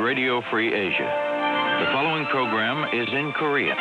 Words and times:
Radio 0.00 0.40
Free 0.48 0.72
Asia. 0.72 1.10
The 1.80 1.92
following 1.92 2.24
program 2.26 2.88
is 2.94 3.08
in 3.12 3.32
Korean. 3.38 3.76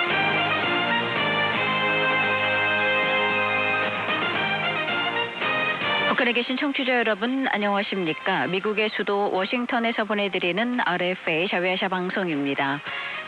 북한에 6.10 6.34
계신 6.34 6.58
청취자 6.58 6.94
여러분 6.94 7.48
안녕하십니까? 7.48 8.48
미국의 8.48 8.90
수도 8.90 9.32
워싱턴에서 9.32 10.04
보내드리는 10.04 10.80
RFA 10.84 11.48
자유아시아 11.48 11.88
방송입니다. 11.88 12.82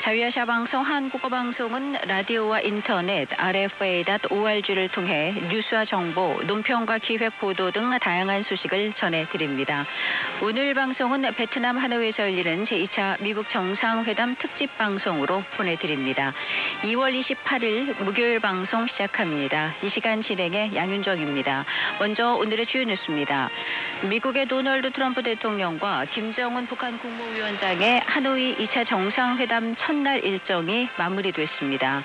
자유아시아 0.04 0.44
방송 0.44 0.82
한국어 0.82 1.30
방송은 1.30 1.94
라디오와 1.94 2.60
인터넷 2.60 3.26
RFA.org를 3.38 4.90
통해 4.90 5.32
뉴스와 5.50 5.86
정보, 5.86 6.42
논평과 6.46 6.98
기획 6.98 7.40
보도 7.40 7.72
등 7.72 7.98
다양한 8.00 8.44
소식을 8.44 8.96
전해드립니다. 8.98 9.86
오늘 10.42 10.74
방송은 10.74 11.22
베트남 11.38 11.78
하노이에서 11.78 12.24
열리는 12.24 12.66
제2차 12.66 13.22
미북 13.22 13.50
정상회담 13.50 14.36
특집 14.40 14.78
방송으로 14.78 15.42
보내드립니다. 15.56 16.34
2월 16.82 17.18
28일 17.24 18.04
목요일 18.04 18.42
방송 18.42 18.86
시작합니다. 18.88 19.74
이 19.84 19.90
시간 19.92 20.22
진행의 20.22 20.76
양윤정입니다. 20.76 21.64
먼저 22.00 22.34
오늘의 22.34 22.66
주요 22.66 22.84
뉴스입니다. 22.84 23.50
미국의 24.04 24.48
도널드 24.48 24.92
트럼프 24.92 25.24
대통령과 25.24 26.06
김정은 26.14 26.68
북한 26.68 27.00
국무위원장의 27.00 28.02
하노이 28.06 28.58
2차 28.58 28.86
정상회담 28.88 29.78
첫날 29.78 30.24
일정이 30.26 30.90
마무리됐습니다. 30.98 32.04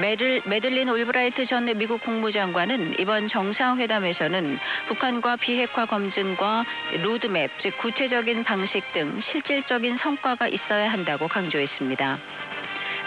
매들, 0.00 0.42
매들린 0.44 0.88
올브라이트 0.88 1.46
전 1.46 1.66
미국 1.78 2.00
국무장관은 2.02 2.96
이번 2.98 3.28
정상회담에서는 3.28 4.58
북한과 4.88 5.36
비핵화 5.36 5.86
검증과 5.86 6.64
로드맵, 7.02 7.50
즉 7.62 7.78
구체적인 7.78 8.42
방식 8.42 8.82
등 8.92 9.20
실질적인 9.30 9.98
성과가 9.98 10.48
있어야 10.48 10.92
한다고 10.92 11.28
강조했습니다. 11.28 12.18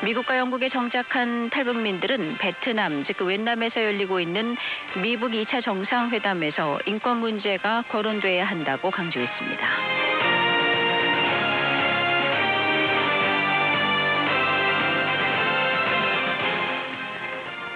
미국과 0.03 0.37
영국에 0.37 0.67
정착한 0.69 1.49
탈북민들은 1.49 2.37
베트남, 2.37 3.05
즉 3.05 3.21
웬남에서 3.21 3.81
열리고 3.81 4.19
있는 4.19 4.57
미국 5.01 5.31
2차 5.31 5.63
정상회담에서 5.63 6.79
인권 6.85 7.17
문제가 7.19 7.83
거론돼야 7.89 8.45
한다고 8.45 8.91
강조했습니다. 8.91 9.92